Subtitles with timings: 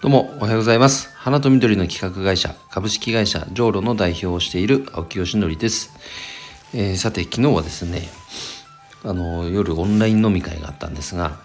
[0.00, 1.12] どうもおはようございます。
[1.16, 5.90] 花と緑の企画会社株式会社ジョーロの代表をしている青木よしのりです、
[6.72, 8.02] えー、さて昨日はですね
[9.02, 11.40] あの夜オンライン飲み会があったんですが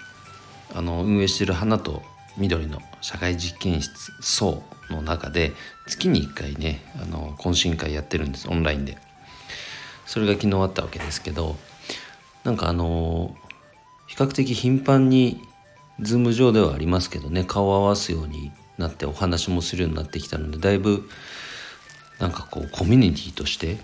[0.75, 2.04] あの運営している花と
[2.38, 4.61] 緑の社会実験室層
[4.92, 5.54] の中で
[5.88, 9.00] 月に1回ねあの懇親会やってるんですオンラインで。
[10.06, 11.56] それが昨日あったわけですけど
[12.43, 13.36] なんかあの
[14.06, 15.42] 比較的頻繁に
[16.00, 21.07] ズーム上ではありますけどね顔を合わすようになってお話もするようになってきたのでだいぶ
[22.19, 23.78] なんかこうコミュニティとして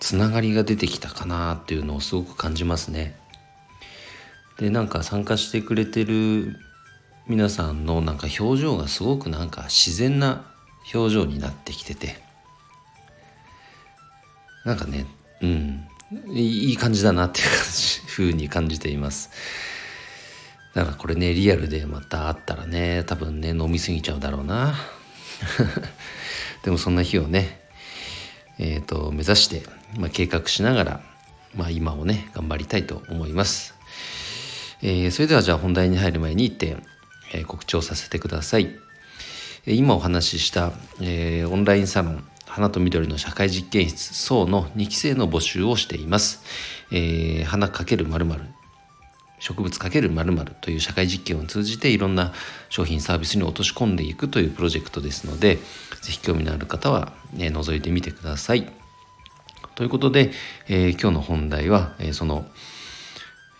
[0.00, 3.16] つながりが出てきたかなっていうのをすごく感じますね。
[4.58, 6.56] でなんか参加してくれてる
[7.26, 10.44] 皆さんのなんか表情がすごくなんか自然な
[10.94, 12.18] 表情になってきてて
[14.64, 15.06] なんかね
[15.40, 15.88] うん
[16.28, 19.30] いい感じだなっていう感じ風に感じています。
[20.74, 24.74] だからこれねリアルでまた会ったらね多分ね飲み過ぎちゃうだろうな。
[26.62, 27.60] でもそんな日をね
[28.58, 29.62] えっ、ー、と目指して、
[29.96, 31.00] まあ、計画しながら、
[31.54, 33.74] まあ、今をね頑張りたいと思います、
[34.80, 36.82] えー、それではじゃあ本題に入る前に1点、
[37.32, 38.84] えー、告知をさせてください。
[39.66, 46.42] 今お話しした、えー、オンラインサロン花と緑の社会実験室層の2期生の募集をしています。
[46.92, 48.40] えー、花かける〇〇
[49.44, 52.32] 植物×〇〇という社会実験を通じていろんな
[52.70, 55.58] 商品サービスに落とし込んでいくというプロジェクトですので
[56.00, 58.66] 是非興味のある方は、ね、覗いてみてください。
[59.74, 60.30] ということで、
[60.66, 62.46] えー、今日の本題は、えー、その、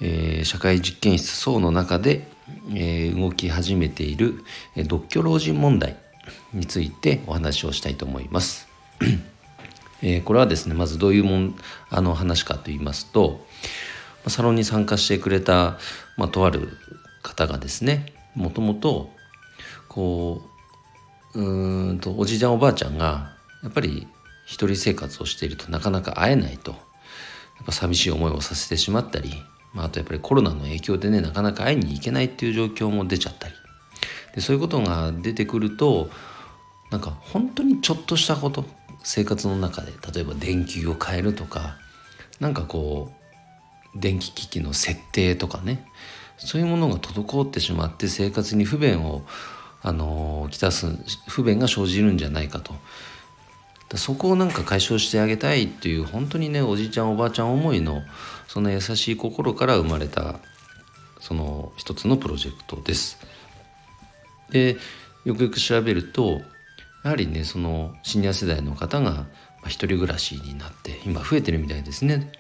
[0.01, 2.33] えー、社会実験室層の中で、
[2.75, 4.45] え動き始めている、
[4.77, 5.97] え独居老人問題
[6.53, 8.69] についてお話をしたいと思います。
[10.03, 11.55] えこれはですねまずどういうもん
[11.89, 13.47] あの話かと言いますと、
[14.31, 15.79] サロンに参加してくれた、
[16.17, 16.69] まあ、とある
[17.23, 19.11] 方がですねもともと
[19.89, 20.43] こ
[21.35, 24.07] ううんとおじいちゃんおばあちゃんがやっぱり
[24.47, 26.77] 一人生活をしているとなかなか会えないとや
[27.63, 29.33] っぱ寂しい思いをさせてしまったり、
[29.73, 33.55] まあ、あとやっぱりコロナの影響でねなかなか会いに行けないっていう状況も出ちゃったり。
[34.35, 36.11] でそういうことが出てくると
[36.91, 38.65] なんか本当にちょっとしたこと
[39.05, 41.77] 生活の中で例えば電球を変えるとか
[42.41, 43.24] なんかこう
[43.95, 45.87] 電気機器の設定とかね
[46.37, 49.23] そういうものが滞ってしまって生活に不便を
[49.83, 50.87] あのきたす
[51.29, 52.75] 不便が生じるんじゃないかと
[53.97, 58.03] そこをなんか解消してあげたいっていう本当にねおじいちゃんおばあちゃん思いの
[58.49, 60.41] その優しい心から生まれた
[61.21, 63.19] その一つのプロジェクトです。
[64.51, 64.77] で
[65.25, 66.43] よくよく調べると
[67.03, 69.27] やはりねそのシニア世代の方が
[69.67, 72.31] 一人暮らしになって今増えてるみたいですね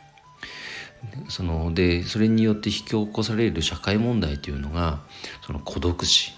[1.28, 5.00] そのでそれによって引き起こされる社会問題というのが
[5.46, 6.32] その孤独死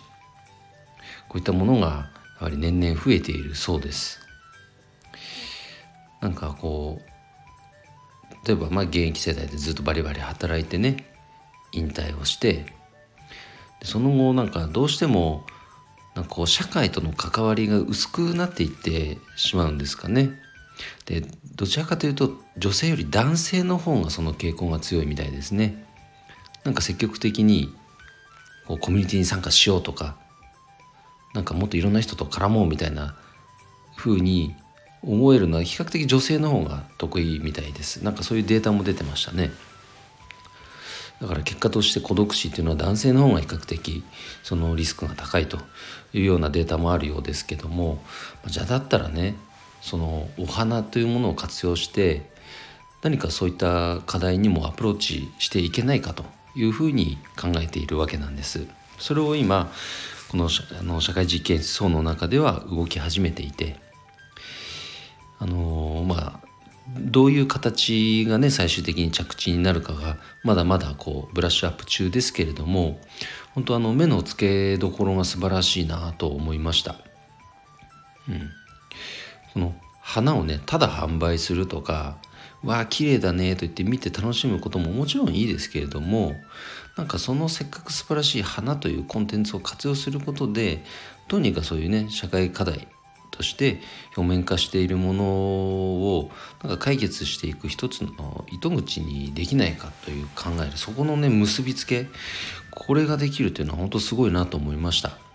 [1.28, 4.20] こういったものがやはり年々増えているそうです。
[6.20, 11.12] なんかこう例えばまあ現役世代でずっとバリバリ働いてね
[11.72, 12.66] 引退をして
[13.82, 15.44] その後なんかどうしても
[16.14, 20.30] なんかこう社会との関わりが薄くなっていってしまうんですかね。
[21.06, 21.22] で
[21.54, 25.84] どちらかというと女性より男性の方がその傾向が強いみたいですね。
[26.64, 27.72] なんか積極的に
[28.66, 30.16] こうコミュニティに参加しようとか
[31.34, 33.14] なんかもっといろんな人と絡もうみたいな
[33.96, 34.54] 風に
[35.02, 38.02] 思えるのは比較的女性の方が得意みたいです。
[38.02, 39.50] なんかそういうデータも出てましたね。
[41.20, 44.04] だから結果として孤独死っていうのは男性の方が比較的
[44.42, 45.58] そのリスクが高いと
[46.12, 48.02] いうようなデータもあるようですけども
[48.46, 49.34] じゃあだったらね
[49.86, 52.28] そのお花というものを活用して
[53.02, 56.24] 何かそういった課題にもアプローチしていけないかと
[56.56, 58.66] いうふうに考えているわけなんです。
[58.98, 59.70] それを今
[60.28, 60.48] この
[60.80, 63.76] あの社会実験室層の中では動き始めていて
[65.38, 66.46] あのまあ
[66.98, 72.98] どういう形がね最終的に着地になるかがまだまだこうブラッシュアップ中ですけれども
[73.54, 76.96] 本当あの目の付けどころが素晴らしいなと思いました。
[78.28, 78.65] うん
[79.56, 82.18] この花をねただ販売するとか
[82.62, 86.34] わあ綺麗だねと言って見て楽しむことももちろんいいですけれども
[86.98, 90.84] なんかそのせっかく素晴らしい花というコンテンツを活用することで
[91.28, 92.86] どうにかそういうね社会課題
[93.30, 93.80] として
[94.14, 96.30] 表面化しているものを
[96.62, 102.08] なんか解決していく一つの糸口にできないかという考えるそこのね結びつけ
[102.72, 105.25] これができるというのは本当すごいなと思いました。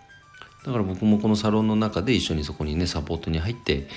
[0.65, 3.87] だから僕もこのサロンの中で一緒にそこにねサポートに入って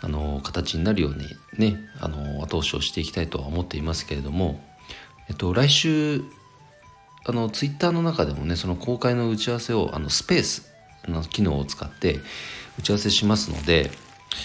[0.00, 1.26] あの形になるように
[1.58, 4.60] ねあの後押しをしていきたいとは思っていますけれども、
[5.28, 6.22] えっと、来週
[7.26, 10.72] あのツイッターの中でもねその公開の打ち合わせをあのスペース
[11.06, 12.20] の機能を使って
[12.78, 13.90] 打ち合わせしますので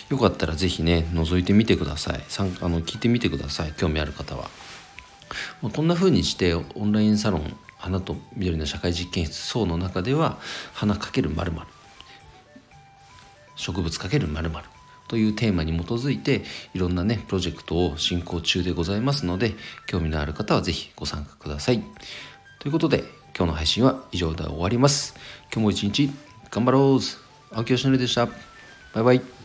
[0.09, 4.49] よかったら是非ね覗いてみてください参あの聞いてみてください興味ある方は。
[5.61, 10.37] まあ、こんな風にしてオンラインサロン花と緑の社会実験室層の中では
[10.73, 11.51] 花かけるまる
[13.55, 14.51] 植物かけるまる
[15.07, 16.43] というテーマに基づいて
[16.73, 19.55] いろんなねプロジェクトを進行中でございますので
[19.87, 21.83] 興味のある方は是非ご参加ください。
[22.59, 22.99] ということで
[23.35, 25.15] 今日の配信は以上で終わります。
[25.51, 26.11] 今日も一日
[26.51, 26.99] 頑張ろう
[27.55, 28.27] 青木よしのりでした。
[28.93, 29.40] バイバイ。